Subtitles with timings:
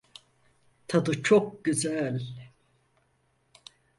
[0.87, 2.21] Tadı çok güzel.